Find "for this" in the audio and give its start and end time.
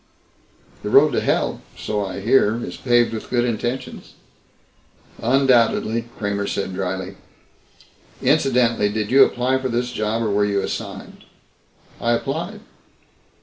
9.59-9.91